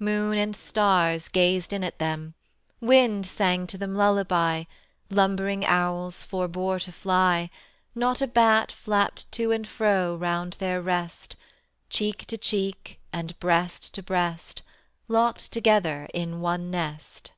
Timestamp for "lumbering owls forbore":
5.08-6.80